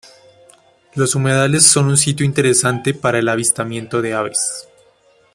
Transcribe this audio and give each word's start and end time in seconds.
Los 0.95 1.13
humedales 1.13 1.63
son 1.67 1.85
un 1.85 1.95
sitio 1.95 2.25
interesante 2.25 2.95
para 2.95 3.19
el 3.19 3.29
avistamiento 3.29 4.01
de 4.01 4.15
aves. 4.15 4.67